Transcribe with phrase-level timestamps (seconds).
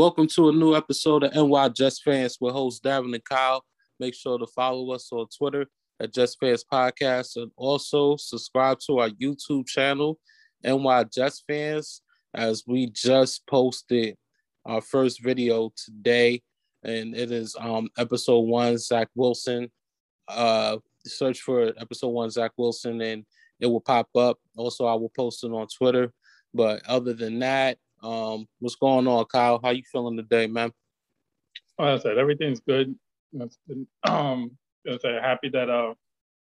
[0.00, 3.62] Welcome to a new episode of NY Just Fans with hosts Darren and Kyle.
[3.98, 5.66] Make sure to follow us on Twitter
[6.00, 10.18] at Just Fans Podcast and also subscribe to our YouTube channel,
[10.64, 12.00] NY Just Fans,
[12.32, 14.16] as we just posted
[14.64, 16.40] our first video today.
[16.82, 19.70] And it is um episode one, Zach Wilson.
[20.28, 23.26] Uh search for episode one, Zach Wilson, and
[23.60, 24.38] it will pop up.
[24.56, 26.10] Also, I will post it on Twitter.
[26.54, 29.60] But other than that, um, what's going on, Kyle?
[29.62, 30.72] How you feeling today, man?
[31.78, 32.94] Like I said, everything's good.
[34.04, 34.56] Um,
[34.88, 35.94] I said, happy that uh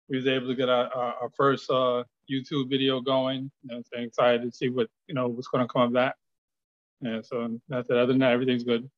[0.10, 3.52] we was able to get our, our first uh YouTube video going.
[3.64, 6.16] You know, so excited to see what you know what's going to come of that.
[7.02, 7.98] Yeah, so that's it.
[7.98, 8.90] Other than that, everything's good.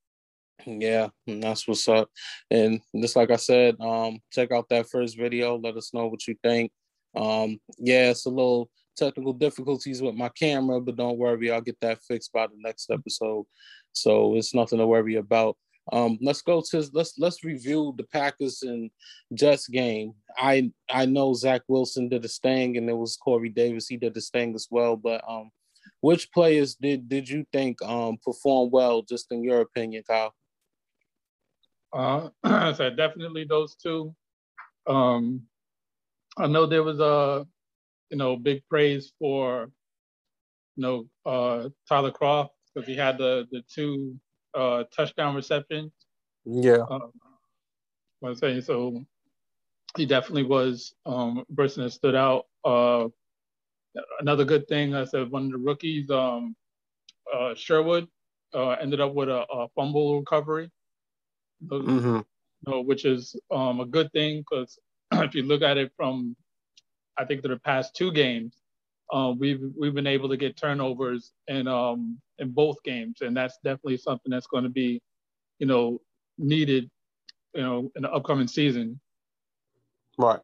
[0.66, 2.10] Yeah, that's what's up.
[2.52, 5.58] And just like I said, um, check out that first video.
[5.58, 6.72] Let us know what you think.
[7.16, 11.80] Um, yeah, it's a little technical difficulties with my camera, but don't worry, I'll get
[11.82, 13.46] that fixed by the next episode.
[13.92, 15.58] So it's nothing to worry about.
[15.92, 18.90] Um, let's go to let's let's review the Packers and
[19.34, 20.14] Jets game.
[20.38, 23.88] I I know Zach Wilson did a sting, and it was Corey Davis.
[23.88, 24.96] He did the sting as well.
[24.96, 25.52] But um,
[26.00, 30.34] which players did did you think um perform well, just in your opinion, Kyle?
[31.92, 32.30] Uh,
[32.74, 34.16] so definitely those two.
[34.88, 35.44] Um,
[36.38, 37.46] I know there was a
[38.10, 39.70] you know, big praise for,
[40.76, 44.16] you know, uh, Tyler Kroft because he had the the two
[44.54, 45.92] uh, touchdown receptions.
[46.46, 46.86] Yeah.
[46.90, 47.12] Um,
[48.24, 49.04] I was saying so.
[49.96, 52.48] He definitely was um, a person that stood out.
[52.66, 53.10] Uh,
[54.20, 56.56] another good thing, I said, one of the rookies, um,
[57.32, 58.08] uh, Sherwood,
[58.54, 60.72] uh, ended up with a, a fumble recovery,
[61.66, 62.18] mm-hmm.
[62.18, 62.26] you
[62.68, 64.80] know, which is um, a good thing because
[65.12, 66.36] if you look at it from
[67.18, 68.58] I think through the past two games,
[69.12, 73.58] um, we've we've been able to get turnovers in um, in both games, and that's
[73.64, 75.02] definitely something that's going to be,
[75.60, 76.00] you know,
[76.38, 76.90] needed,
[77.54, 79.00] you know, in the upcoming season.
[80.18, 80.40] Right.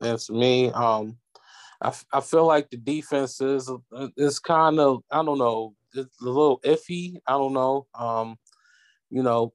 [0.00, 0.70] And for me.
[0.70, 1.18] Um,
[1.82, 3.70] I, I feel like the defense is
[4.16, 7.16] is kind of I don't know it's a little iffy.
[7.26, 7.86] I don't know.
[7.94, 8.36] Um,
[9.10, 9.52] you know,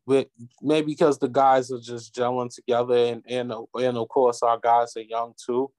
[0.62, 4.96] maybe because the guys are just gelling together, and and and of course our guys
[4.96, 5.72] are young too.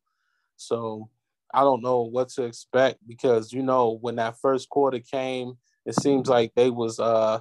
[0.66, 1.08] So
[1.52, 5.94] I don't know what to expect because you know when that first quarter came, it
[6.00, 7.40] seems like they was uh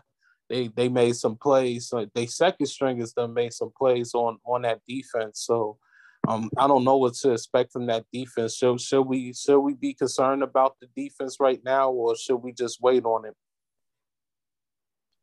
[0.49, 1.87] they they made some plays.
[1.87, 5.43] So they second stringers done made some plays on on that defense.
[5.45, 5.77] So
[6.27, 8.55] um I don't know what to expect from that defense.
[8.55, 12.51] Should should we should we be concerned about the defense right now or should we
[12.51, 13.33] just wait on it?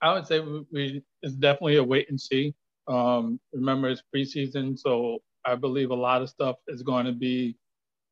[0.01, 2.55] I would say we, we it's definitely a wait and see.
[2.87, 7.57] Um, remember it's preseason, so I believe a lot of stuff is going to be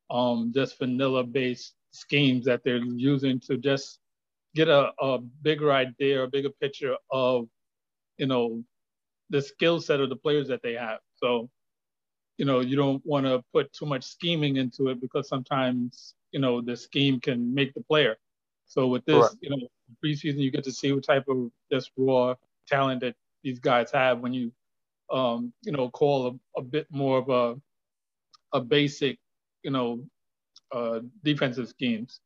[0.09, 3.99] um, just vanilla based schemes that they're using to just
[4.55, 7.47] get a, a bigger idea, a bigger picture of,
[8.17, 8.63] you know,
[9.29, 10.99] the skill set of the players that they have.
[11.15, 11.49] So,
[12.37, 16.39] you know, you don't want to put too much scheming into it because sometimes, you
[16.39, 18.17] know, the scheme can make the player.
[18.65, 19.67] So with this, you know,
[20.03, 22.35] preseason, you get to see what type of just raw
[22.67, 24.51] talent that these guys have when you,
[25.11, 27.59] um, you know, call a, a bit more of a,
[28.53, 29.19] a basic
[29.67, 30.01] you know,
[30.71, 32.21] uh, defensive schemes.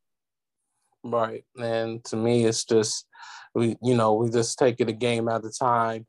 [1.04, 3.08] Right, and to me, it's just
[3.56, 6.06] we, you know, we just take it a game at a time,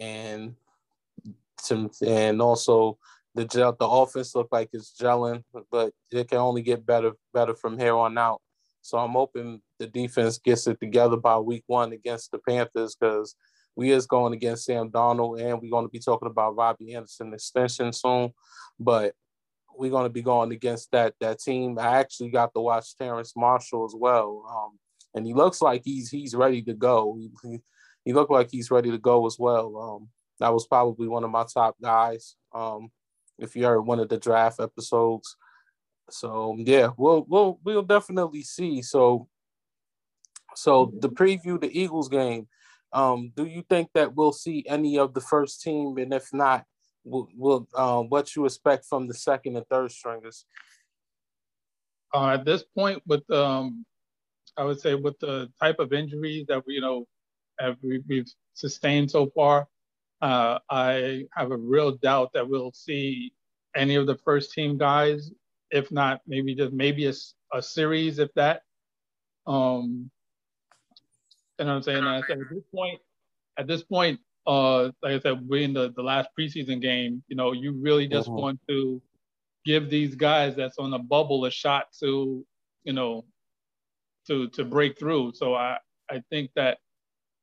[0.00, 0.54] and
[1.66, 2.96] to and also
[3.34, 7.54] the gel, the offense look like it's gelling, but it can only get better, better
[7.54, 8.40] from here on out.
[8.80, 13.36] So I'm hoping the defense gets it together by week one against the Panthers because
[13.76, 17.34] we is going against Sam Darnold and we're going to be talking about Robbie Anderson
[17.34, 18.32] extension soon.
[18.78, 19.14] But
[19.80, 21.78] we're going to be going against that that team.
[21.78, 24.78] I actually got to watch Terrace Marshall as well, um,
[25.14, 27.18] and he looks like he's he's ready to go.
[27.42, 27.60] He,
[28.04, 29.76] he, looked like he's ready to go as well.
[29.78, 30.08] Um,
[30.38, 32.36] that was probably one of my top guys.
[32.54, 32.90] Um,
[33.38, 35.34] if you heard one of the draft episodes,
[36.10, 38.82] so yeah, we'll we'll we'll definitely see.
[38.82, 39.28] So
[40.54, 42.48] so the preview the Eagles game.
[42.92, 46.66] Um, do you think that we'll see any of the first team, and if not,
[47.04, 50.44] will, um, what you expect from the second and third stringers?
[52.12, 53.84] Uh, at this point, with um,
[54.56, 57.06] I would say with the type of injuries that we you know
[57.58, 59.68] have we, have sustained so far,
[60.20, 63.32] uh, I have a real doubt that we'll see
[63.76, 65.30] any of the first team guys.
[65.70, 67.12] If not, maybe just maybe a,
[67.52, 68.62] a series, if that.
[69.46, 70.10] Um,
[71.58, 72.04] you know what I'm saying?
[72.04, 73.00] at this point,
[73.58, 77.36] at this point, uh, like I said, we in the, the last preseason game, you
[77.36, 78.40] know, you really just mm-hmm.
[78.40, 79.00] want to
[79.64, 82.44] give these guys that's on the bubble a shot to,
[82.84, 83.24] you know,
[84.26, 85.32] to to break through.
[85.34, 85.78] So I
[86.10, 86.78] I think that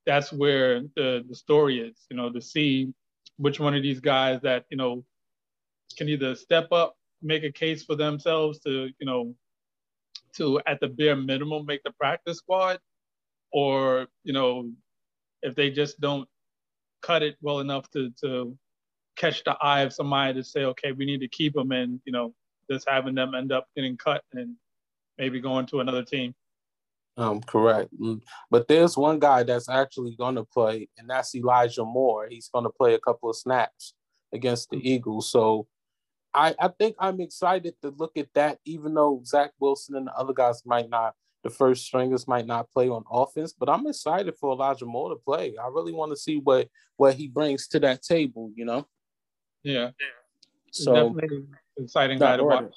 [0.05, 2.05] that's where the the story is.
[2.09, 2.93] You know, to see
[3.37, 5.03] which one of these guys that you know
[5.97, 9.35] can either step up, make a case for themselves to you know
[10.35, 12.79] to at the bare minimum make the practice squad,
[13.51, 14.69] or you know
[15.43, 16.27] if they just don't
[17.01, 18.57] cut it well enough to to
[19.15, 22.11] catch the eye of somebody to say, okay, we need to keep them, and you
[22.11, 22.33] know
[22.69, 24.55] just having them end up getting cut and
[25.17, 26.35] maybe going to another team.
[27.17, 27.89] Um, correct.
[27.99, 28.21] Mm,
[28.51, 32.27] but there's one guy that's actually going to play, and that's Elijah Moore.
[32.29, 33.93] He's going to play a couple of snaps
[34.31, 35.31] against the Eagles.
[35.31, 35.67] So
[36.33, 40.13] I, I think I'm excited to look at that, even though Zach Wilson and the
[40.13, 43.53] other guys might not, the first stringers might not play on offense.
[43.57, 45.55] But I'm excited for Elijah Moore to play.
[45.61, 46.67] I really want to see what
[46.97, 48.51] what he brings to that table.
[48.55, 48.87] You know.
[49.63, 49.91] Yeah.
[50.71, 51.45] So definitely
[51.77, 52.73] exciting guy to watch.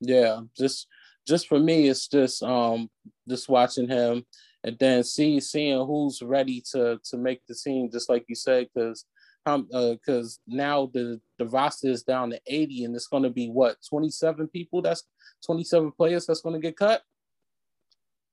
[0.00, 0.86] Yeah, just
[1.26, 2.90] just for me, it's just um
[3.28, 4.24] just watching him
[4.64, 8.68] and then see seeing who's ready to to make the team, just like you said,
[8.74, 9.04] because
[9.46, 13.48] um because now the the roster is down to 80 and it's going to be
[13.48, 15.04] what 27 people that's
[15.46, 17.02] 27 players that's going to get cut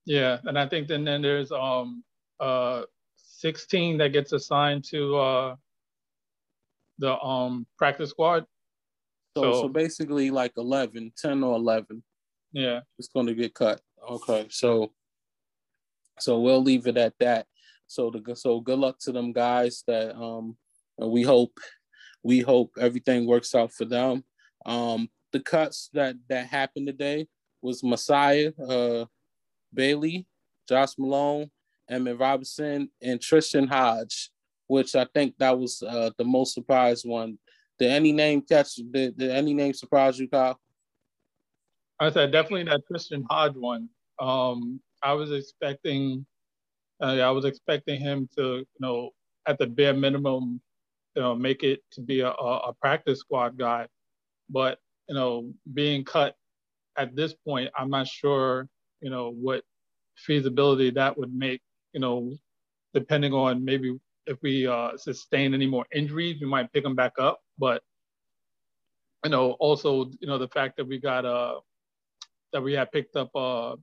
[0.08, 2.04] yeah and i think then then there's um
[2.40, 2.82] uh
[3.18, 5.56] 16 that gets assigned to uh
[6.98, 8.46] the um practice squad
[9.38, 12.02] so, so, so basically like 11 10 or 11
[12.58, 12.82] yeah.
[12.98, 13.82] It's going to get cut.
[14.10, 14.48] Okay.
[14.50, 14.92] So
[16.20, 17.46] so we'll leave it at that.
[17.88, 20.58] So the so good luck to them guys that um
[20.98, 21.60] we hope
[22.24, 24.24] we hope everything works out for them.
[24.66, 27.28] Um the cuts that that happened today
[27.62, 29.06] was Messiah, uh
[29.74, 30.26] Bailey,
[30.68, 31.50] Josh Malone,
[31.90, 34.32] Emmett Robinson, and Tristan Hodge,
[34.68, 37.38] which I think that was uh, the most surprised one.
[37.80, 38.76] Did any name catch?
[38.76, 40.60] Did, did any name surprise you, Kyle?
[42.00, 43.90] I said definitely that Tristan Hodge one.
[44.20, 46.26] Um, I was expecting,
[47.02, 49.12] uh, I was expecting him to, you know,
[49.48, 50.60] at the bare minimum,
[51.16, 53.88] you know, make it to be a, a practice squad guy.
[54.50, 56.36] But you know, being cut
[56.98, 58.68] at this point, I'm not sure,
[59.02, 59.64] you know, what
[60.16, 61.62] feasibility that would make.
[61.94, 62.34] You know,
[62.94, 67.14] depending on maybe if we uh, sustain any more injuries, we might pick them back
[67.20, 67.40] up.
[67.58, 67.82] But
[69.24, 71.60] you know, also, you know, the fact that we got uh,
[72.54, 73.76] that we had picked up uh,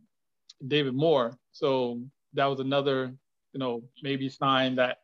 [0.67, 1.37] David Moore.
[1.53, 2.01] So
[2.35, 3.15] that was another,
[3.53, 4.99] you know, maybe sign that,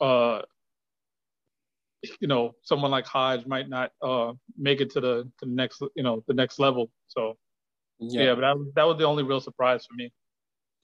[0.00, 0.42] uh,
[2.20, 5.82] you know, someone like Hodge might not uh, make it to the to the next,
[5.96, 6.90] you know, the next level.
[7.08, 7.36] So
[7.98, 10.12] yeah, yeah but that, that was the only real surprise for me.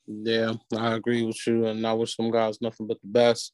[0.06, 3.52] Yeah, I agree with you, and I wish some guys nothing but the best.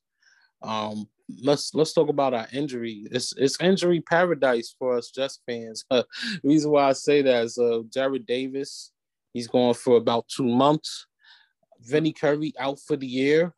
[0.62, 1.06] Um,
[1.42, 3.06] let's let's talk about our injury.
[3.10, 5.84] It's it's injury paradise for us Jets fans.
[5.90, 6.02] Uh,
[6.42, 8.92] the reason why I say that is uh, Jarrad Davis,
[9.32, 11.06] he's going for about two months.
[11.80, 13.54] Vinny Curry out for the year.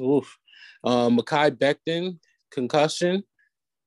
[0.00, 0.38] Oof.
[0.84, 2.18] Uh, Mekhi Becton
[2.50, 3.24] concussion.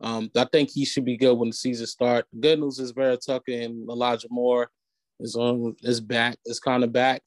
[0.02, 2.28] Um, I think he should be good when the season starts.
[2.38, 4.70] Good news is Vera Tucker and Elijah Moore
[5.22, 7.22] is on is back, is kind of back.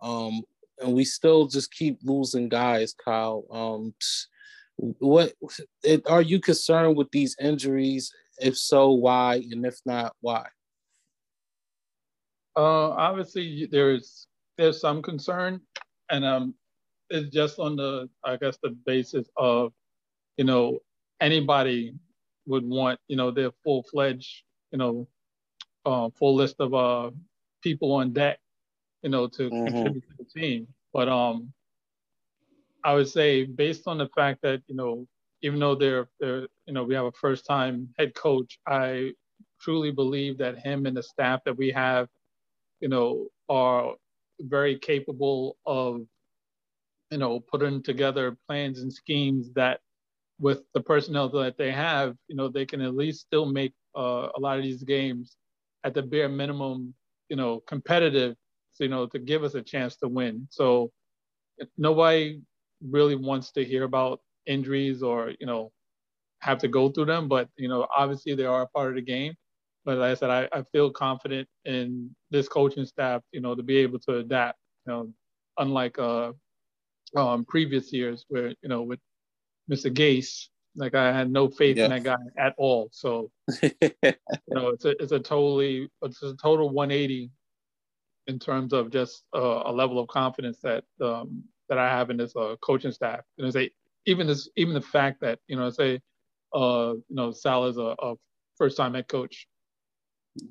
[0.00, 0.42] Um,
[0.80, 3.44] and we still just keep losing guys, Kyle.
[3.50, 3.94] Um,
[4.76, 5.32] what
[6.08, 8.12] are you concerned with these injuries?
[8.38, 9.36] If so, why?
[9.50, 10.46] And if not, why?
[12.54, 14.26] Uh, obviously, there's
[14.58, 15.60] there's some concern,
[16.10, 16.54] and um,
[17.08, 19.72] it's just on the I guess the basis of,
[20.36, 20.80] you know,
[21.20, 21.94] anybody
[22.46, 24.42] would want you know their full fledged
[24.72, 25.08] you know,
[25.84, 27.10] uh, full list of uh
[27.66, 28.38] people on deck,
[29.02, 29.66] you know, to mm-hmm.
[29.66, 30.68] contribute to the team.
[30.92, 31.52] But um,
[32.84, 35.08] I would say based on the fact that you know
[35.42, 39.12] even though they're, they're you know we have a first time head coach, I
[39.60, 42.06] truly believe that him and the staff that we have,
[42.80, 43.94] you know, are
[44.40, 46.02] very capable of
[47.10, 49.80] you know putting together plans and schemes that
[50.38, 54.28] with the personnel that they have, you know, they can at least still make uh,
[54.36, 55.36] a lot of these games
[55.82, 56.94] at the bare minimum,
[57.28, 58.36] you know, competitive,
[58.78, 60.46] you know, to give us a chance to win.
[60.50, 60.90] So
[61.78, 62.40] nobody
[62.82, 65.72] really wants to hear about injuries or you know
[66.40, 67.28] have to go through them.
[67.28, 69.34] But you know, obviously they are a part of the game.
[69.84, 73.62] But like I said, I, I feel confident in this coaching staff, you know, to
[73.62, 74.58] be able to adapt.
[74.86, 75.12] You know,
[75.58, 76.32] unlike uh,
[77.16, 79.00] um, previous years where you know with
[79.70, 79.90] Mr.
[79.92, 82.88] Gase, like I had no faith in that guy at all.
[82.92, 83.30] So
[83.62, 83.72] you
[84.50, 87.30] know, it's a it's a totally it's a total 180
[88.26, 92.16] in terms of just uh, a level of confidence that um, that I have in
[92.16, 93.20] this uh, coaching staff.
[93.38, 93.70] And say
[94.06, 96.00] even this, even the fact that you know, say,
[96.54, 98.14] uh, you know, Sal is a, a
[98.56, 99.46] first time head coach.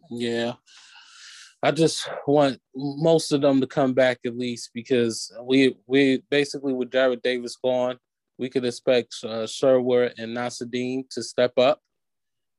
[0.10, 0.53] Yeah,
[1.62, 6.74] I just want most of them to come back at least because we we basically
[6.74, 7.98] with Jarrad Davis gone,
[8.38, 11.80] we could expect uh, Sherwood and Nasirildeen to step up.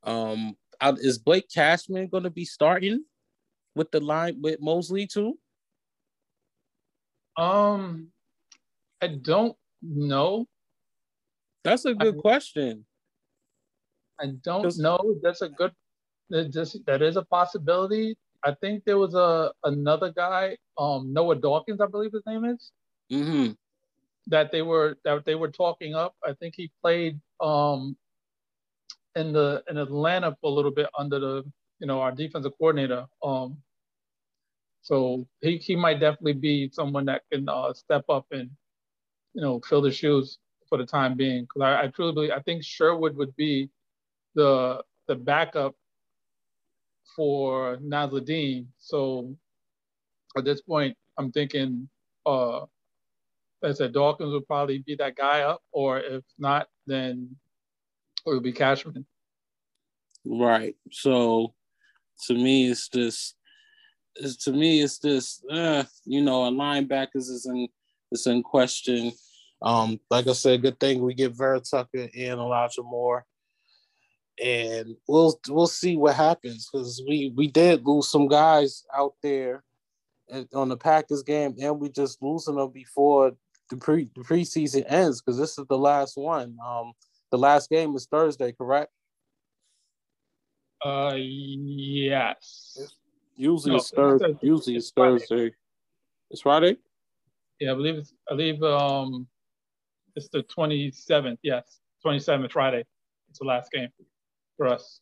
[0.02, 0.56] Um,
[0.98, 3.04] is Blake Cashman going to be starting
[3.74, 5.38] with the line with Mosley too?
[7.36, 8.08] Um,
[9.02, 10.46] I don't know.
[11.64, 12.86] That's a good I, question.
[14.20, 15.16] I don't know.
[15.22, 15.72] That's a good.
[16.50, 18.16] Just that is a possibility.
[18.44, 22.72] I think there was a another guy, um, Noah Dawkins, I believe his name is.
[23.12, 23.52] Mm-hmm.
[24.28, 26.14] That they were that they were talking up.
[26.26, 27.96] I think he played um
[29.16, 31.44] in the in Atlanta for a little bit under the
[31.80, 33.06] you know our defensive coordinator.
[33.22, 33.58] Um,
[34.82, 38.50] so he he might definitely be someone that can uh, step up and
[39.34, 41.42] you know fill the shoes for the time being.
[41.44, 43.70] Because I, I truly believe I think Sherwood would be
[44.34, 45.74] the the backup
[47.16, 48.66] for Nasirildeen.
[48.78, 49.34] So
[50.36, 51.88] at this point, I'm thinking,
[52.26, 52.66] uh,
[53.66, 57.36] I said Dawkins would probably be that guy up, or if not, then
[58.24, 59.06] it would be Cashman.
[60.24, 60.76] Right.
[60.90, 61.54] So
[62.26, 63.36] to me, it's just,
[64.16, 67.68] it's, to me, it's just, uh, you know, a linebackers is in,
[68.12, 69.12] is in question.
[69.62, 73.24] Um, like I said, good thing we get Vera Tucker and Elijah Moore
[74.42, 79.64] and we'll we'll see what happens because we we did lose some guys out there
[80.54, 83.32] on the Packers game, and we just losing them before
[83.70, 86.56] the pre the preseason ends because this is the last one.
[86.64, 86.92] Um,
[87.30, 88.90] the last game is Thursday, correct?
[90.84, 92.94] Uh, yes.
[93.36, 94.38] Usually no, it's Thursday.
[94.40, 95.26] Usually it's, it's Thursday.
[95.26, 95.54] Friday.
[96.30, 96.76] It's Friday.
[97.60, 98.14] Yeah, I believe it's.
[98.30, 99.26] I believe um,
[100.14, 101.40] it's the twenty seventh.
[101.42, 102.84] Yes, twenty seventh Friday.
[103.28, 103.88] It's the last game
[104.56, 105.00] for us.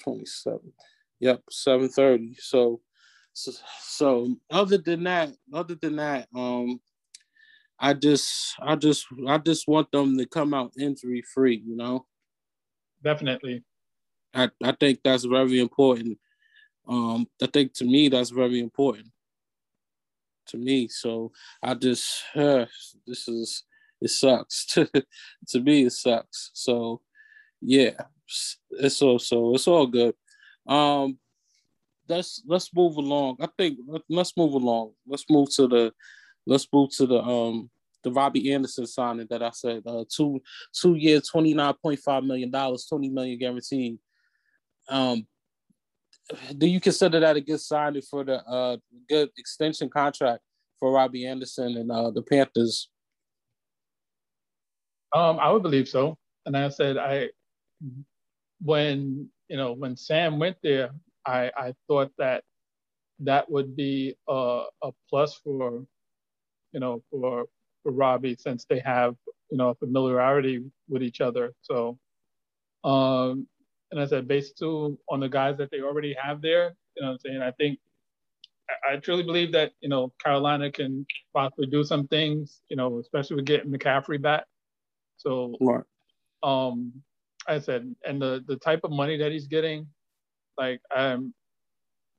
[0.00, 0.60] 27.
[1.20, 2.40] Yep, 7:30.
[2.40, 2.80] So,
[3.32, 6.80] so so other than that, other than that, um
[7.80, 12.06] I just I just I just want them to come out injury free, you know.
[13.02, 13.64] Definitely.
[14.34, 16.18] I, I think that's very important.
[16.86, 19.08] Um, I think to me that's very important
[20.50, 20.88] to me.
[20.88, 21.32] So
[21.62, 22.66] I just uh,
[23.06, 23.64] this is
[24.00, 24.66] it sucks.
[25.48, 26.50] to me it sucks.
[26.52, 27.00] So
[27.60, 27.92] yeah,
[28.70, 30.14] it's all so it's all good.
[30.66, 31.18] Um,
[32.08, 33.38] let's let's move along.
[33.40, 34.92] I think let's move along.
[35.06, 35.92] Let's move to the
[36.46, 37.70] let's move to the um
[38.02, 40.40] the Robbie Anderson signing that I said uh, two
[40.72, 43.98] two years, twenty nine point five million dollars, twenty million guaranteed.
[44.88, 45.26] Um,
[46.56, 48.76] do you consider that a good signing for the uh
[49.08, 50.42] good extension contract
[50.78, 52.88] for Robbie Anderson and uh, the Panthers?
[55.14, 56.16] Um, I would believe so.
[56.46, 57.28] And I said I
[58.62, 60.90] when you know when Sam went there,
[61.26, 62.44] I I thought that
[63.20, 65.84] that would be a, a plus for
[66.72, 67.46] you know for
[67.82, 69.16] for Robbie since they have
[69.50, 71.52] you know familiarity with each other.
[71.62, 71.98] So,
[72.84, 73.46] um,
[73.90, 77.08] and I said based too on the guys that they already have there, you know
[77.08, 77.42] what I'm saying.
[77.42, 77.78] I think
[78.70, 82.98] I, I truly believe that you know Carolina can possibly do some things, you know,
[82.98, 84.44] especially with getting McCaffrey back.
[85.16, 85.84] So, right.
[86.42, 86.92] um,
[87.46, 89.86] I said, and the the type of money that he's getting,
[90.58, 91.34] like um,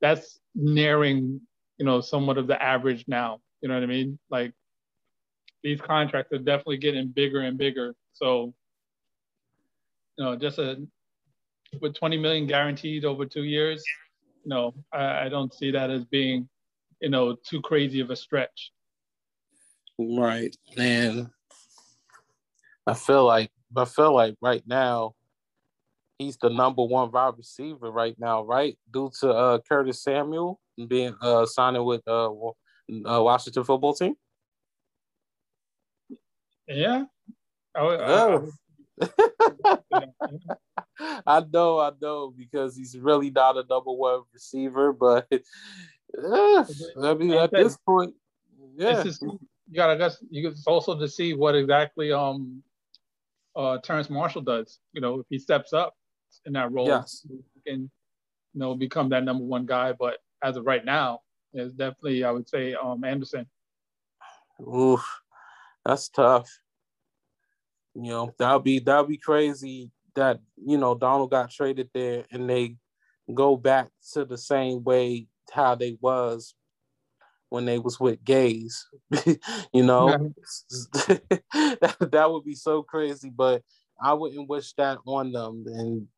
[0.00, 1.40] that's nearing,
[1.78, 3.40] you know, somewhat of the average now.
[3.62, 4.18] You know what I mean?
[4.30, 4.52] Like
[5.62, 7.94] these contracts are definitely getting bigger and bigger.
[8.12, 8.52] So,
[10.18, 10.84] you know, just a
[11.80, 13.82] with 20 million guaranteed over two years,
[14.44, 16.48] no, I, I don't see that as being,
[17.00, 18.72] you know, too crazy of a stretch.
[19.98, 21.28] Right, and
[22.86, 25.14] I feel like I feel like right now
[26.18, 28.76] he's the number one wide receiver right now, right?
[28.90, 32.30] Due to uh, Curtis Samuel being uh, signing with uh,
[33.06, 34.14] uh, Washington football team.
[36.68, 37.04] Yeah.
[37.74, 38.38] I, I,
[41.26, 46.64] I, know, I know, because he's really not a number one receiver, but uh,
[47.02, 48.14] I mean, at this point,
[48.76, 49.38] yeah, just, you
[49.74, 52.62] gotta guess you also to see what exactly um
[53.56, 54.78] uh Terrace Marshall does.
[54.92, 55.94] You know, if he steps up,
[56.46, 56.88] in that role.
[56.88, 57.26] Yes.
[57.66, 57.90] Can,
[58.54, 59.92] you know, become that number one guy.
[59.92, 61.20] But as of right now,
[61.52, 63.46] it's definitely, I would say, um, Anderson.
[64.60, 65.04] Oof,
[65.84, 66.48] that's tough.
[67.94, 72.48] You know, that'll be that'll be crazy that you know Darnold got traded there and
[72.48, 72.76] they
[73.34, 76.54] go back to the same way how they was
[77.50, 78.84] when they was with Gase.
[79.74, 80.08] you know,
[80.92, 83.62] that, that would be so crazy, but
[84.02, 85.64] I wouldn't wish that on them.
[85.66, 86.08] And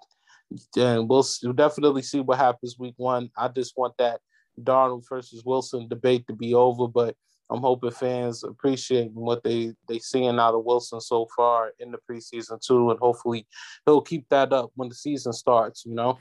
[0.77, 3.31] and we'll, we'll definitely see what happens week one.
[3.37, 4.21] I just want that
[4.61, 7.17] Darnold versus Wilson debate to be over, but
[7.51, 11.99] I'm hoping fans appreciate what they they seeing out of Wilson so far in the
[12.11, 13.47] preseason too, and hopefully
[13.85, 15.85] he'll keep that up when the season starts.
[15.85, 16.19] You know.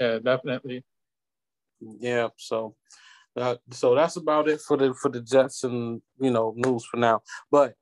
[0.00, 0.84] Yeah, definitely.
[1.80, 2.28] Yeah.
[2.36, 2.76] So,
[3.36, 6.96] uh, so that's about it for the for the Jets and you know news for
[6.96, 7.22] now.
[7.50, 7.74] But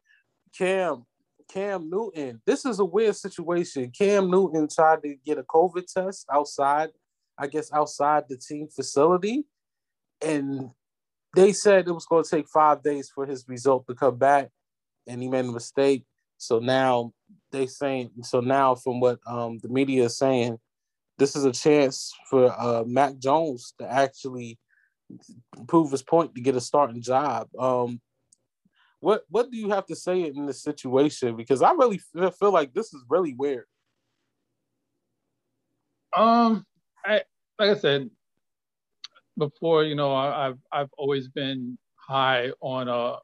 [0.57, 1.05] Cam
[1.49, 3.91] Cam Newton, this is a weird situation.
[3.91, 6.91] Cam Newton tried to get a COVID test outside,
[7.39, 9.45] I guess outside the team facility,
[10.21, 10.71] and
[11.37, 14.51] they said it was going to take five days for his result to come back,
[15.07, 16.05] and he made a mistake.
[16.37, 17.13] So now
[17.51, 20.59] they saying so now from what um, the media is saying,
[21.19, 24.59] this is a chance for uh, Mac Jones to actually
[25.67, 27.49] prove his point to get a starting job.
[27.59, 28.01] Um,
[29.01, 31.37] what what do you have to say in this situation?
[31.37, 33.67] Because I really feel like this is really weird.
[36.17, 36.65] Um,
[37.59, 38.11] like I said,
[39.37, 43.17] before, you know, I, have I've always been high on uh,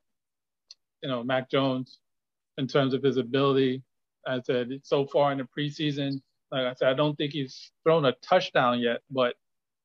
[1.03, 1.99] you know, Mac Jones
[2.59, 3.83] in terms of his ability.
[4.27, 8.07] I said so far in the preseason, like I said, I don't think he's thrown
[8.07, 9.35] a touchdown yet, but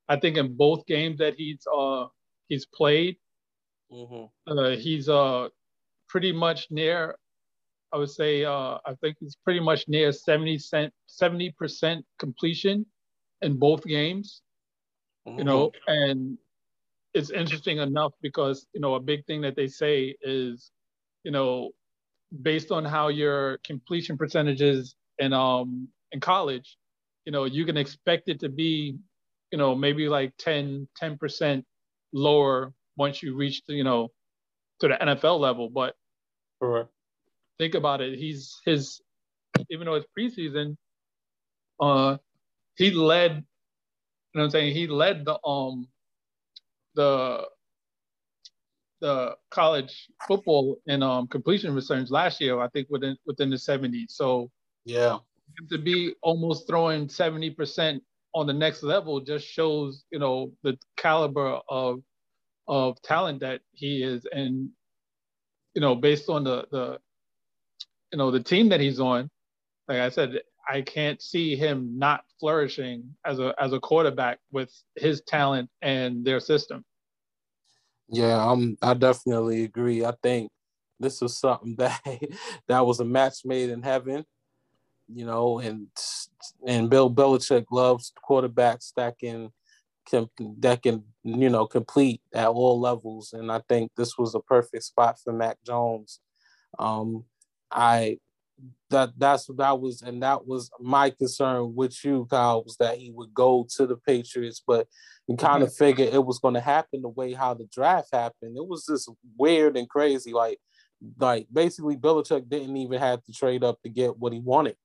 [0.08, 2.06] I think in both games that he's uh
[2.48, 3.18] he's played,
[3.92, 4.58] mm-hmm.
[4.58, 5.50] uh, he's uh
[6.08, 7.16] pretty much near.
[7.92, 10.60] I would say uh, I think he's pretty much near 70
[11.58, 12.86] percent completion
[13.42, 14.42] in both games
[15.38, 15.92] you know, mm-hmm.
[15.92, 16.38] and
[17.14, 20.72] it's interesting enough because, you know, a big thing that they say is,
[21.24, 21.72] you know,
[22.42, 26.78] based on how your completion percentages in um in college,
[27.26, 28.98] you know, you can expect it to be,
[29.52, 31.64] you know, maybe like 10, 10%
[32.14, 34.10] lower once you reach the, you know,
[34.80, 35.70] to the NFL level.
[35.70, 35.96] But
[36.62, 36.90] Correct.
[37.58, 38.18] think about it.
[38.18, 39.02] He's his
[39.70, 40.78] even though it's preseason,
[41.80, 42.18] uh
[42.80, 43.44] he led
[44.34, 44.76] you know what I'm saying?
[44.76, 45.88] He led the um
[46.96, 47.48] the
[49.02, 54.12] the college football in um completion returns last year, I think within within the 70s.
[54.12, 54.52] So
[54.86, 55.18] yeah,
[55.70, 58.02] to be almost throwing 70%
[58.36, 62.02] on the next level just shows, you know, the caliber of
[62.68, 64.70] of talent that he is and
[65.74, 67.00] you know, based on the the
[68.12, 69.30] you know, the team that he's on,
[69.88, 74.72] like I said, I can't see him not flourishing as a as a quarterback with
[74.96, 76.86] his talent and their system.
[78.08, 80.06] Yeah, I'm I definitely agree.
[80.06, 80.52] I think
[81.00, 82.02] this was something that
[82.68, 84.26] that was a match made in heaven,
[85.08, 85.88] you know, and
[86.68, 89.52] and Bill Belichick loves quarterbacks that can,
[90.08, 90.30] can
[90.60, 94.84] that can you know complete at all levels, and I think this was a perfect
[94.84, 96.20] spot for Mac Jones.
[96.78, 97.26] Um,
[97.72, 98.20] I
[98.90, 102.98] that that's what that was and that was my concern with you, Kyle, was that
[102.98, 104.88] he would go to the Patriots, but
[105.28, 105.86] you kind of mm-hmm.
[105.86, 108.58] figured it was going to happen the way how the draft happened.
[108.58, 110.60] It was just weird and crazy, like
[111.18, 114.76] like basically Belichick didn't even have to trade up to get what he wanted.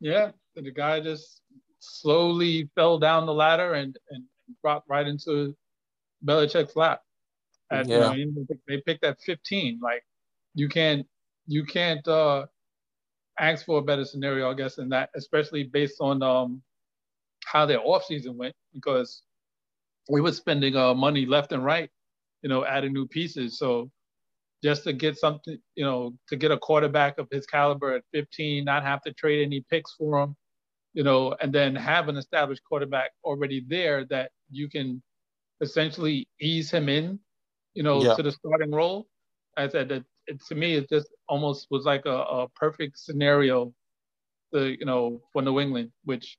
[0.00, 1.42] Yeah, the guy just
[1.80, 4.24] slowly fell down the ladder and and
[4.62, 5.54] dropped right into
[6.24, 7.00] Belichick's lap.
[7.70, 8.12] At, yeah.
[8.12, 9.80] You know, they picked at 15.
[9.82, 10.04] Like
[10.54, 11.06] you can't
[11.46, 12.46] you can't uh,
[13.38, 16.62] ask for a better scenario, I guess, than that, especially based on um,
[17.44, 19.22] how their offseason went, because
[20.08, 21.90] we were spending uh, money left and right,
[22.42, 23.58] you know, adding new pieces.
[23.58, 23.90] So
[24.62, 28.64] just to get something, you know, to get a quarterback of his caliber at 15,
[28.64, 30.36] not have to trade any picks for him,
[30.94, 35.02] you know, and then have an established quarterback already there that you can
[35.60, 37.18] essentially ease him in,
[37.74, 38.14] you know, yeah.
[38.14, 39.06] to the starting role.
[39.56, 43.72] I said that it, to me, it just almost was like a, a perfect scenario,
[44.52, 46.38] to, you know, for New England, which,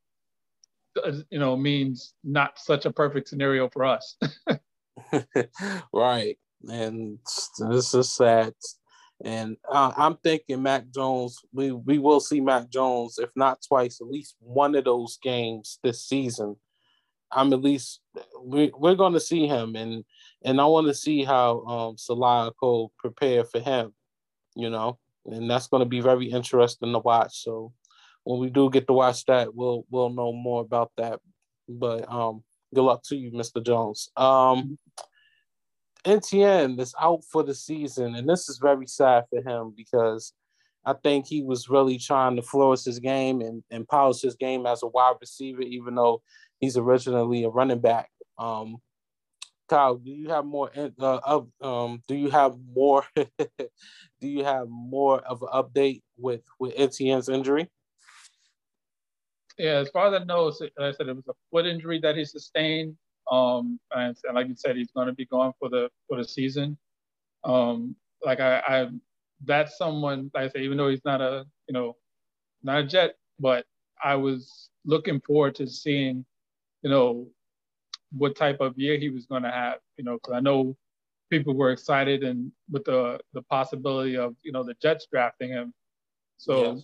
[1.30, 4.18] you know, means not such a perfect scenario for us.
[5.94, 6.38] right.
[6.68, 7.20] And
[7.60, 8.54] this is sad.
[9.24, 14.02] And uh, I'm thinking Mac Jones, we, we will see Mac Jones, if not twice,
[14.02, 16.58] at least one of those games this season.
[17.32, 18.02] I'm at least
[18.42, 20.06] we, we're going to see him, and
[20.46, 23.94] and I want to see how um, Saleh Cole prepare for him,
[24.56, 27.44] you know, and that's going to be very interesting to watch.
[27.44, 27.74] So
[28.24, 31.20] when we do get to watch that, we'll we'll know more about that.
[31.68, 33.66] But um, good luck to you, Mr.
[33.66, 34.10] Jones.
[34.16, 34.78] Um,
[36.06, 40.32] Etienne is out for the season, and this is very sad for him because
[40.86, 44.68] I think he was really trying to flourish his game and, and polish his game
[44.68, 46.22] as a wide receiver, even though
[46.60, 48.12] he's originally a running back.
[48.38, 48.78] Um,
[49.68, 54.68] Kyle, do you have more uh, of um, do you have more do you have
[54.70, 57.70] more of an update with with Etienne's injury?
[59.58, 62.18] Yeah, as far as I know, like I said, it was a foot injury that
[62.18, 62.98] he sustained.
[63.32, 66.78] Um, and, like you said, he's going to be gone for the for the season.
[67.44, 68.88] Um, like I, I,
[69.44, 70.30] that's someone.
[70.34, 71.96] Like I say, even though he's not a, you know,
[72.64, 73.66] not a Jet, but
[74.04, 76.26] I was looking forward to seeing,
[76.82, 77.28] you know,
[78.12, 79.78] what type of year he was going to have.
[79.98, 80.76] You know, because I know
[81.30, 85.74] people were excited and with the the possibility of you know the Jets drafting him.
[86.38, 86.84] So, yes.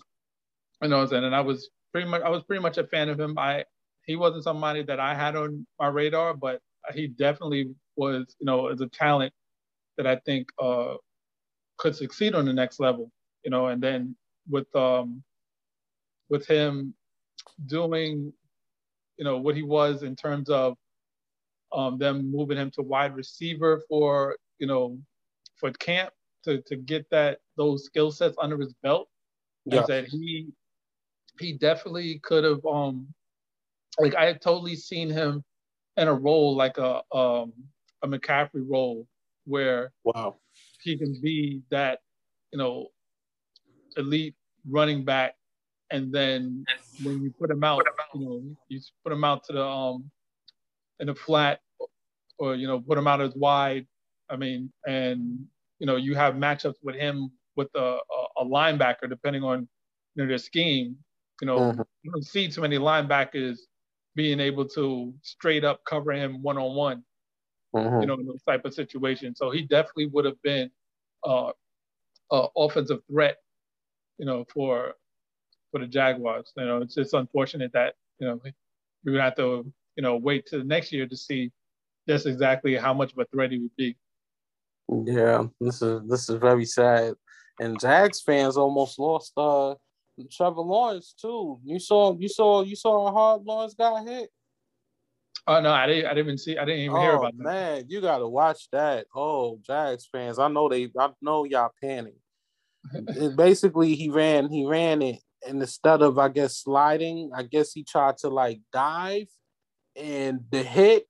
[0.81, 3.37] you know, and I was pretty much I was pretty much a fan of him.
[3.37, 3.65] I
[4.05, 6.59] he wasn't somebody that I had on my radar, but
[6.93, 9.33] he definitely was, you know, as a talent
[9.97, 10.95] that I think uh,
[11.77, 13.11] could succeed on the next level,
[13.43, 13.67] you know.
[13.67, 14.15] And then
[14.49, 15.23] with um,
[16.29, 16.93] with him
[17.67, 18.33] doing,
[19.17, 20.77] you know, what he was in terms of
[21.73, 24.97] um, them moving him to wide receiver for, you know,
[25.57, 26.11] for camp
[26.43, 29.07] to to get that those skill sets under his belt.
[29.65, 29.83] Yeah.
[29.87, 30.47] That he
[31.39, 33.07] he definitely could have um
[33.99, 35.43] like I had totally seen him
[35.97, 37.53] in a role like a um
[38.03, 39.07] a McCaffrey role
[39.45, 40.35] where wow
[40.81, 41.99] he can be that
[42.51, 42.87] you know
[43.97, 44.35] elite
[44.69, 45.35] running back
[45.91, 46.63] and then
[47.03, 50.09] when you put him out you know you put him out to the um
[51.01, 51.59] in a flat
[52.39, 53.85] or you know put him out as wide
[54.29, 55.45] I mean and
[55.79, 57.97] you know you have matchups with him with a,
[58.37, 59.67] a, linebacker depending on
[60.15, 60.95] you know their scheme
[61.41, 61.81] you know, mm-hmm.
[62.03, 63.57] you don't see too many linebackers
[64.15, 67.03] being able to straight up cover him one on one.
[68.01, 69.33] You know, in those type of situation.
[69.33, 70.69] So he definitely would have been
[71.25, 71.51] uh,
[72.29, 73.37] uh, offensive threat.
[74.19, 74.93] You know, for
[75.71, 76.51] for the Jaguars.
[76.55, 78.39] You know, it's just unfortunate that you know
[79.03, 81.51] we would have to you know wait till next year to see
[82.07, 83.97] just exactly how much of a threat he would be.
[85.05, 87.13] Yeah, this is this is very sad,
[87.59, 89.75] and Jags fans almost lost uh
[90.31, 91.59] Trevor Lawrence too.
[91.63, 94.29] You saw you saw you saw how hard Lawrence got hit.
[95.47, 96.05] Oh no, I didn't.
[96.05, 96.57] I didn't even see.
[96.57, 97.43] I didn't even oh, hear about that.
[97.43, 99.07] Man, you gotta watch that.
[99.15, 100.89] Oh, Jags fans, I know they.
[100.97, 102.15] I know y'all panic.
[103.35, 104.51] basically, he ran.
[104.51, 108.61] He ran it, and instead of I guess sliding, I guess he tried to like
[108.71, 109.27] dive,
[109.95, 111.07] and the hit.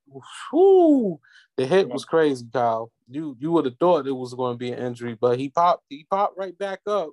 [0.51, 1.19] Whoo,
[1.57, 2.91] the hit was crazy, Kyle.
[3.09, 5.83] You you would have thought it was going to be an injury, but he popped.
[5.89, 7.11] He popped right back up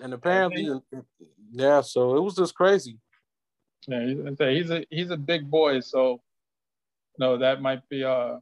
[0.00, 0.70] and apparently,
[1.50, 1.80] yeah.
[1.80, 2.98] So it was just crazy.
[3.86, 4.06] Yeah,
[4.38, 6.20] he's a he's a big boy, so
[7.18, 8.36] no, that might be uh.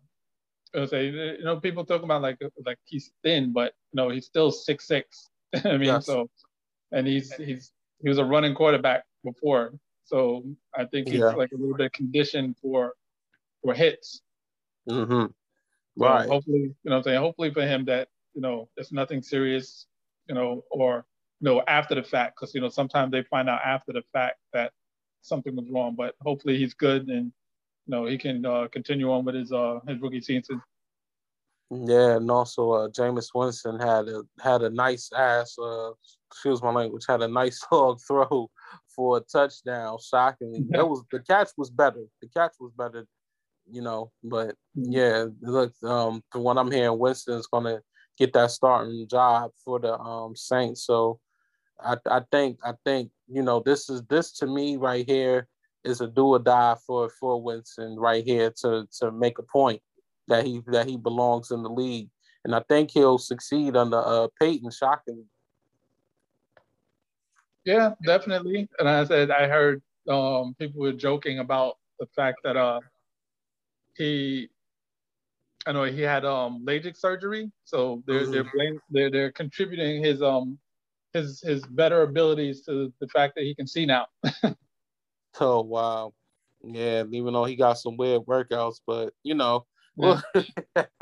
[0.74, 4.50] I say, you know, people talk about like like he's thin, but no, he's still
[4.50, 5.30] six six.
[5.64, 6.06] I mean, yes.
[6.06, 6.28] so,
[6.92, 9.72] and he's he's he was a running quarterback before,
[10.06, 11.32] so I think he's yeah.
[11.32, 12.94] like a little bit conditioned for
[13.62, 14.22] for hits.
[14.88, 15.26] Mm-hmm.
[15.96, 16.24] Right.
[16.24, 19.86] So hopefully, you know, I'm saying hopefully for him that you know it's nothing serious,
[20.28, 21.04] you know, or
[21.40, 24.38] you know, after the fact, because you know sometimes they find out after the fact
[24.52, 24.72] that
[25.22, 25.96] something was wrong.
[25.96, 27.32] But hopefully he's good and
[27.86, 30.62] you know he can uh, continue on with his uh, his rookie season.
[31.70, 35.56] Yeah, and also uh, Jameis Winston had a had a nice ass.
[35.58, 35.90] Uh,
[36.30, 37.04] excuse my language.
[37.08, 38.48] Had a nice hog throw
[38.94, 39.98] for a touchdown.
[39.98, 42.04] Shockingly, that was the catch was better.
[42.22, 43.06] The catch was better,
[43.68, 44.12] you know.
[44.22, 44.92] But mm-hmm.
[44.92, 47.80] yeah, look, um, from what I'm hearing, Winston's gonna
[48.16, 50.86] get that starting job for the um Saints.
[50.86, 51.18] So
[51.80, 55.48] I, I think I think you know this is this to me right here
[55.82, 59.82] is a do or die for for Winston right here to to make a point
[60.28, 62.08] that he that he belongs in the league,
[62.44, 64.70] and I think he'll succeed under uh, Payton.
[64.70, 65.26] Shockingly.
[67.64, 68.68] Yeah, definitely.
[68.78, 72.80] And I said I heard um, people were joking about the fact that uh,
[73.96, 74.48] he,
[75.66, 78.30] I know he had um, LASIK surgery, so they're mm-hmm.
[78.30, 80.58] they're, blame, they're they're contributing his um
[81.12, 84.06] his his better abilities to the fact that he can see now.
[85.40, 86.12] oh wow,
[86.62, 87.02] yeah.
[87.10, 90.22] Even though he got some weird workouts, but you know, we'll,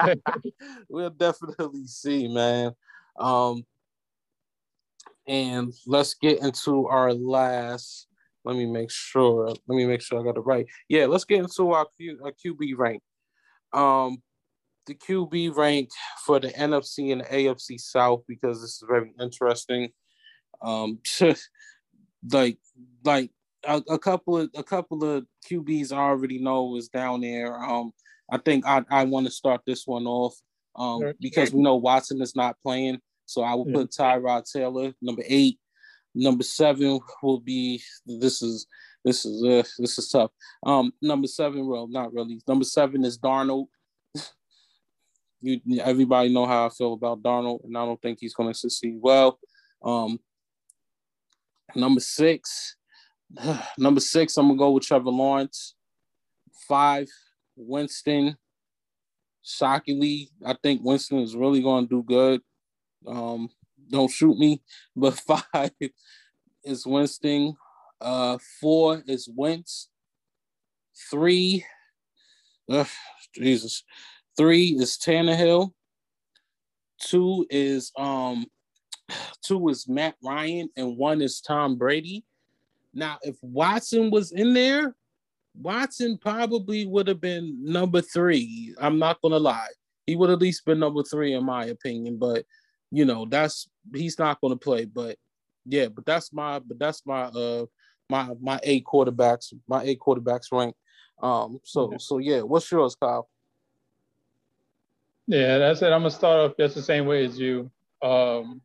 [0.89, 2.73] we'll definitely see, man.
[3.19, 3.65] Um,
[5.27, 8.09] and let's get into our last.
[8.45, 9.49] Let me make sure.
[9.49, 10.67] Let me make sure I got it right.
[10.89, 13.03] Yeah, let's get into our, Q, our QB rank.
[13.73, 14.23] Um,
[14.87, 15.89] the QB rank
[16.25, 19.91] for the NFC and the AFC South because this is very interesting.
[20.63, 20.99] Um,
[22.33, 22.59] like
[23.05, 23.31] like
[23.67, 27.63] a, a, couple of a couple of QBs I already know is down there.
[27.63, 27.93] Um,
[28.31, 30.35] I think I I want to start this one off
[30.77, 35.23] um because we know Watson is not playing, so I will put Tyrod Taylor number
[35.27, 35.59] eight.
[36.15, 38.67] Number seven will be this is
[39.05, 40.31] this is uh this is tough.
[40.65, 42.41] Um, number seven, well, not really.
[42.47, 43.67] Number seven is Darnold.
[45.43, 48.59] you everybody know how I feel about Darnold, and I don't think he's going to
[48.59, 49.39] succeed well.
[49.83, 50.19] Um,
[51.77, 52.77] Number six,
[53.79, 55.75] Number six, I'm gonna go with Trevor Lawrence.
[56.69, 57.09] Five,
[57.57, 58.37] Winston.
[59.43, 62.41] Shockingly, I think Winston is really gonna do good.
[63.07, 63.51] Um,
[63.91, 64.63] don't shoot me,
[64.97, 65.71] but five
[66.63, 67.57] is Winston.
[68.01, 69.89] Uh, four is Wentz.
[71.11, 71.65] Three,
[72.71, 72.87] ugh,
[73.35, 73.85] Jesus.
[74.37, 75.73] Three is Tannehill.
[77.01, 78.47] Two is um,
[79.45, 82.25] two is Matt Ryan, and one is Tom Brady.
[82.93, 84.95] Now, if Watson was in there,
[85.61, 88.75] Watson probably would have been number three.
[88.81, 89.69] I'm not gonna lie.
[90.07, 92.45] He would at least been number three in my opinion, but
[92.91, 94.85] you know, that's he's not gonna play.
[94.85, 95.17] But
[95.65, 97.67] yeah, but that's my but that's my uh
[98.11, 100.75] my my eight quarterbacks, my eight quarterbacks rank.
[101.23, 101.97] Um so okay.
[101.99, 103.29] so yeah, what's yours, Kyle?
[105.27, 105.87] Yeah, that's it.
[105.87, 107.71] I'm gonna start off just the same way as you.
[108.03, 108.61] Um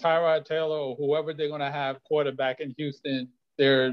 [0.00, 3.92] Tyrod Taylor or whoever they're going to have quarterback in Houston, they're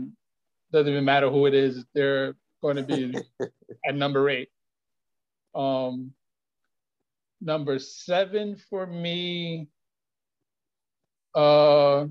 [0.72, 3.18] doesn't even matter who it is, they're going to be
[3.88, 4.50] at number eight.
[5.54, 6.12] Um,
[7.42, 9.68] number seven for me
[11.36, 12.06] uh,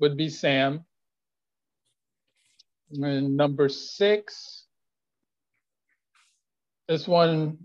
[0.00, 0.84] would be Sam.
[2.92, 4.66] And number six,
[6.88, 7.58] this one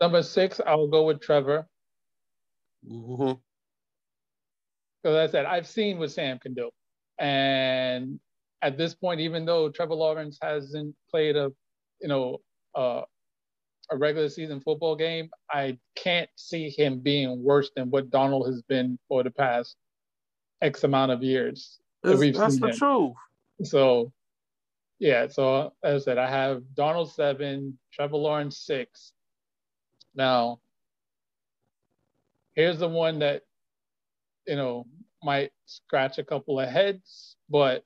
[0.00, 1.66] Number six, I'll go with Trevor.
[2.88, 3.47] Mm-hmm.
[5.02, 6.70] Because I said, I've seen what Sam can do.
[7.18, 8.18] And
[8.62, 11.52] at this point, even though Trevor Lawrence hasn't played a,
[12.00, 12.38] you know,
[12.74, 13.02] uh,
[13.90, 18.62] a regular season football game, I can't see him being worse than what Darnold has
[18.62, 19.76] been for the past
[20.60, 21.78] X amount of years.
[22.02, 22.76] That that's the him.
[22.76, 23.12] truth.
[23.62, 24.12] So,
[24.98, 25.28] yeah.
[25.28, 29.12] So as I said, I have Darnold seven, Trevor Lawrence six,
[30.14, 30.60] now,
[32.54, 33.42] here's the one that,
[34.48, 34.86] you know,
[35.22, 37.84] might scratch a couple of heads, but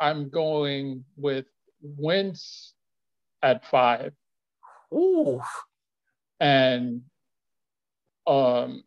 [0.00, 1.44] I'm going with
[1.82, 2.74] Wentz
[3.42, 4.12] at five.
[4.92, 5.40] Ooh.
[6.40, 7.02] And
[8.26, 8.84] um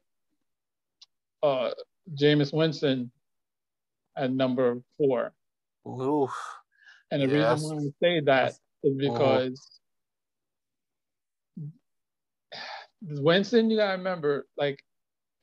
[1.44, 1.72] uh
[2.16, 3.12] Jameis Winston
[4.18, 5.34] at number four.
[5.88, 6.32] Oof.
[7.12, 7.62] And the yes.
[7.62, 9.80] reason why I say that is because
[13.02, 14.84] Winston, you gotta remember, like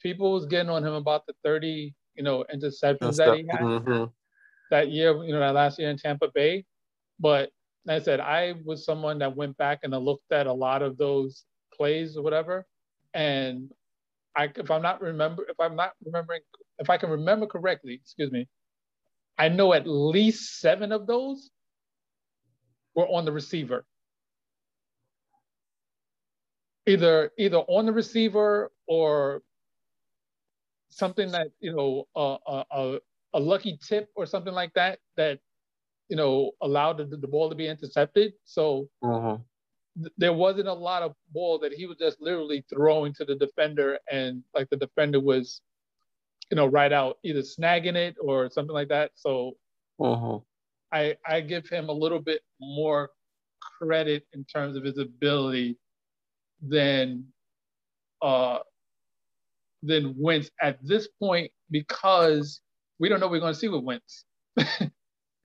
[0.00, 4.04] people was getting on him about the 30, you know, interceptions that he had mm-hmm.
[4.70, 6.64] that year, you know, that last year in Tampa Bay.
[7.18, 7.50] But
[7.86, 10.82] like I said, I was someone that went back and I looked at a lot
[10.82, 12.66] of those plays or whatever.
[13.14, 13.70] And
[14.36, 16.42] I if I'm not remember if I'm not remembering
[16.78, 18.48] if I can remember correctly, excuse me,
[19.38, 21.50] I know at least seven of those
[22.94, 23.84] were on the receiver
[26.86, 29.42] either either on the receiver or
[30.90, 32.98] something that you know a, a,
[33.34, 35.38] a lucky tip or something like that that
[36.08, 38.32] you know allowed the, the ball to be intercepted.
[38.44, 39.38] So uh-huh.
[39.96, 43.36] th- there wasn't a lot of ball that he was just literally throwing to the
[43.36, 45.62] defender, and like the defender was,
[46.50, 49.12] you know, right out either snagging it or something like that.
[49.14, 49.52] So
[50.00, 50.40] uh-huh.
[50.92, 53.10] I I give him a little bit more
[53.78, 55.78] credit in terms of his ability
[56.62, 57.24] than
[58.22, 58.58] uh,
[59.82, 62.60] than Wentz at this point because
[62.98, 64.24] we don't know what we're going to see with Wentz.
[64.56, 64.64] you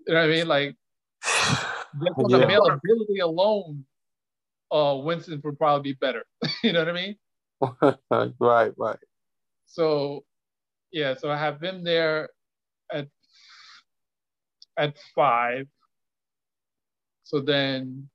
[0.07, 0.47] know what I mean?
[0.47, 0.75] Like
[1.23, 2.37] just on yeah.
[2.37, 3.85] availability alone,
[4.71, 6.23] uh, Winston would probably be better.
[6.63, 7.15] you know what I mean?
[8.39, 8.99] right, right.
[9.65, 10.23] So,
[10.91, 12.29] yeah, so I have him there
[12.91, 13.07] at
[14.77, 15.67] at five.
[17.23, 18.09] So then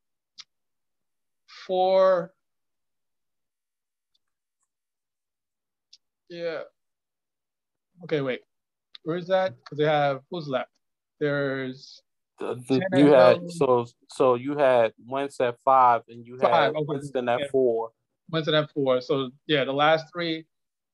[1.67, 2.33] four
[6.31, 6.61] Yeah.
[8.05, 8.41] Okay, wait.
[9.03, 9.55] Where is that?
[9.57, 10.71] Because they have who's left?
[11.19, 12.01] There's
[12.95, 16.85] you had so so you had Wentz at five and you five, had okay.
[16.87, 17.47] Winston at yeah.
[17.51, 17.91] four.
[18.31, 19.01] Winston at four.
[19.01, 20.47] So yeah, the last three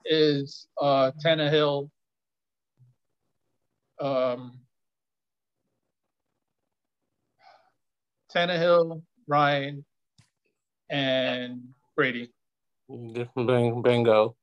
[0.05, 1.91] is uh Tannehill,
[4.01, 4.59] um
[8.35, 9.85] Tannehill, Ryan,
[10.91, 11.63] and
[11.95, 12.33] Brady.
[12.89, 14.37] Bingo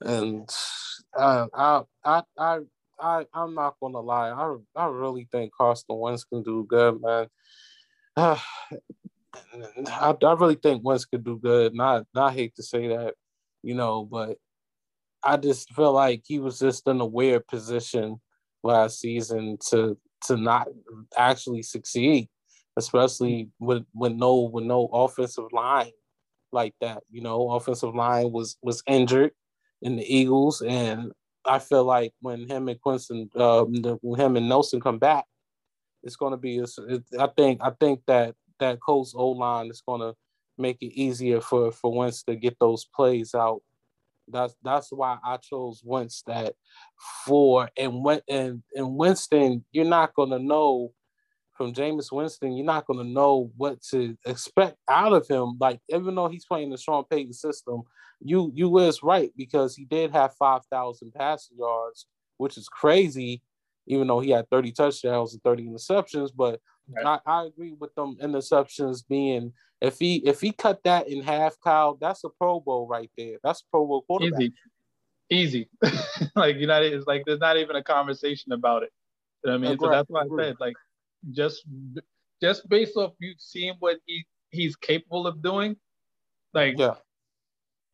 [0.00, 0.48] and
[1.16, 2.58] uh, I, I, I,
[2.98, 4.30] I, I'm not gonna lie.
[4.30, 7.26] I, I really think Carson Wentz can do good, man.
[8.16, 8.38] Uh,
[9.88, 11.74] I, I really think Wentz could do good.
[11.74, 13.14] Not, I, hate to say that,
[13.62, 14.38] you know, but
[15.22, 18.20] I just feel like he was just in a weird position
[18.62, 20.68] last season to to not
[21.16, 22.28] actually succeed,
[22.76, 25.92] especially with with no with no offensive line
[26.52, 27.02] like that.
[27.10, 29.32] You know, offensive line was was injured
[29.84, 31.12] in the Eagles, and
[31.44, 35.26] I feel like when him and Quincy, uh, when him and Nelson come back,
[36.02, 36.60] it's going to be.
[37.18, 37.60] I think.
[37.62, 40.14] I think that that Colts O line is going to
[40.58, 43.60] make it easier for for Wentz to get those plays out.
[44.26, 46.54] That's that's why I chose Wentz that
[47.26, 50.92] for and when and and Winston, you're not going to know
[51.54, 55.56] from Jameis Winston, you're not going to know what to expect out of him.
[55.60, 57.82] Like even though he's playing the Sean Payton system,
[58.20, 62.06] you you was right because he did have five thousand passing yards,
[62.38, 63.42] which is crazy.
[63.86, 67.20] Even though he had thirty touchdowns and thirty interceptions, but right.
[67.26, 69.52] I, I agree with them interceptions being
[69.84, 73.36] if he if he cut that in half, Kyle, that's a Pro Bowl right there.
[73.42, 74.40] That's a Pro Bowl quarterback.
[75.30, 76.00] Easy, easy.
[76.34, 78.90] like you know, it's like there's not even a conversation about it.
[79.44, 79.78] You know what I mean?
[79.78, 80.74] so that's why I said like
[81.32, 81.64] just
[82.42, 85.76] just based off you seeing what he he's capable of doing,
[86.52, 86.94] like yeah.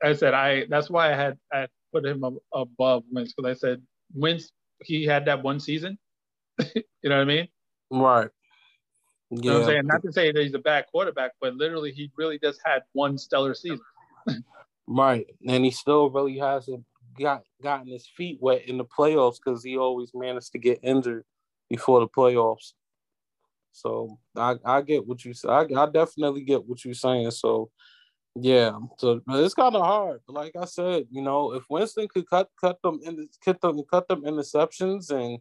[0.02, 3.82] I said, I that's why I had I put him above Wentz because I said
[4.14, 5.98] Wentz he had that one season.
[6.74, 7.48] you know what I mean?
[7.90, 8.28] Right.
[9.30, 9.38] Yeah.
[9.42, 9.86] You know what I'm saying?
[9.86, 13.18] Not to say that he's a bad quarterback, but literally he really just had one
[13.18, 13.80] stellar season.
[14.86, 15.26] right.
[15.46, 16.84] And he still really hasn't
[17.18, 21.24] got gotten his feet wet in the playoffs because he always managed to get injured
[21.68, 22.72] before the playoffs.
[23.72, 25.48] So I, I get what you say.
[25.48, 27.30] I, I definitely get what you're saying.
[27.30, 27.70] So
[28.36, 30.20] yeah, so it's kind of hard.
[30.26, 33.80] But Like I said, you know, if Winston could cut cut them in cut them
[33.90, 35.38] cut them interceptions and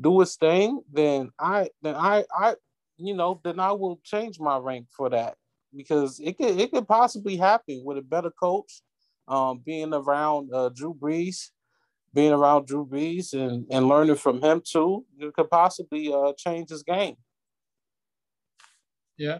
[0.00, 2.54] do his thing, then I then I I
[2.96, 5.36] you know then I will change my rank for that
[5.74, 8.82] because it could it could possibly happen with a better coach,
[9.28, 11.50] um, being around uh, Drew Brees,
[12.12, 15.04] being around Drew Brees and and learning from him too.
[15.18, 17.16] It could possibly uh, change his game.
[19.16, 19.38] Yeah.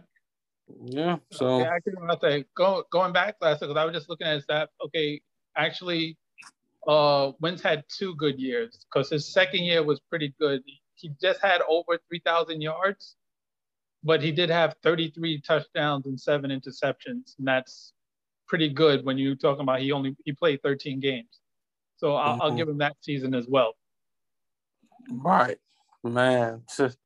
[0.85, 1.17] Yeah.
[1.31, 4.41] So okay, actually, I say go, going back last because I was just looking at
[4.47, 4.69] that.
[4.85, 5.21] Okay,
[5.57, 6.17] actually,
[6.87, 10.61] uh, Wentz had two good years because his second year was pretty good.
[10.95, 13.17] He just had over three thousand yards,
[14.03, 17.93] but he did have thirty three touchdowns and seven interceptions, and that's
[18.47, 21.41] pretty good when you're talking about he only he played thirteen games.
[21.97, 22.41] So I'll, mm-hmm.
[22.41, 23.75] I'll give him that season as well.
[25.09, 25.57] Right,
[26.03, 26.97] man, it's just,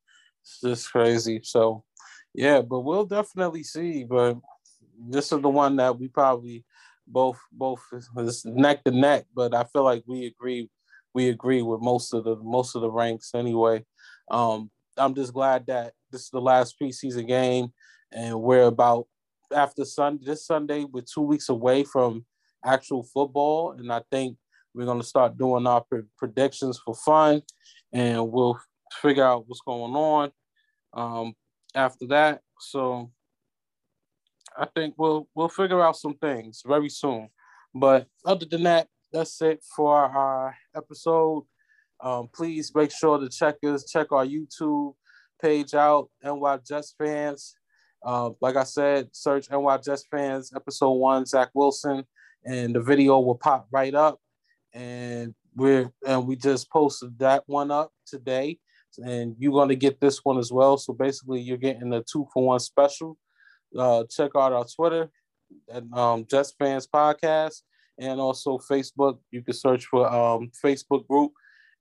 [0.44, 1.42] it's just crazy.
[1.44, 1.84] So
[2.38, 4.04] yeah, but we'll definitely see.
[4.04, 4.38] But
[5.10, 6.64] this is the one that we probably
[7.08, 9.26] both both is neck to neck.
[9.36, 10.70] But I feel like we agree
[11.16, 13.84] we agree with most of the most of the ranks anyway.
[14.30, 17.74] Um, I'm just glad that this is the last preseason game,
[18.12, 19.08] and we're about
[19.52, 20.24] after Sunday.
[20.24, 22.24] This Sunday, we're two weeks away from
[22.64, 24.38] actual football, and I think
[24.76, 27.42] we're gonna start doing our pre- predictions for fun,
[27.92, 28.60] and we'll
[29.02, 30.32] figure out what's going on.
[30.94, 31.34] Um,
[31.78, 32.42] after that.
[32.60, 33.12] So
[34.58, 37.30] I think we'll we'll figure out some things very soon.
[37.74, 41.46] But other than that, that's it for our episode.
[42.02, 44.96] Um, please make sure to check us, check our YouTube
[45.42, 47.56] page out, NY Jets fans.
[48.06, 52.04] Uh, like I said, search NY Jets fans episode one, Zach Wilson,
[52.46, 54.20] and the video will pop right up.
[54.74, 58.60] And we're and we just posted that one up today
[58.98, 60.78] and you're going to get this one as well.
[60.78, 63.18] So basically, you're getting a two for one special.
[63.78, 65.10] Uh, check out our Twitter
[65.70, 67.62] and um, Jets Fans Podcast,
[68.00, 69.20] and also Facebook.
[69.32, 71.32] You can search for um, Facebook group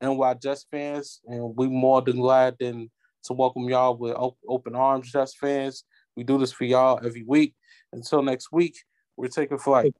[0.02, 2.90] NY Jets Fans, and we more than glad than
[3.24, 4.16] to welcome y'all with
[4.48, 5.84] open arms, Jets fans.
[6.16, 7.54] We do this for y'all every week.
[7.92, 8.76] Until next week,
[9.16, 9.94] we're taking flight.